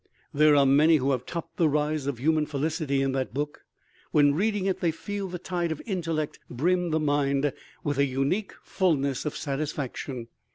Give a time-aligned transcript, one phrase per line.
[0.33, 3.65] There are many who have topped the rise of human felicity in that book:
[4.09, 8.53] when reading it they feel the tide of intellect brim the mind with a unique
[8.63, 10.29] fullness of satisfaction.